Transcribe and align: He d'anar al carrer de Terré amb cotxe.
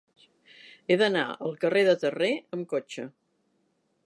He 0.93 0.97
d'anar 1.01 1.25
al 1.49 1.55
carrer 1.65 1.83
de 1.91 1.95
Terré 2.05 2.33
amb 2.59 2.67
cotxe. 2.75 3.11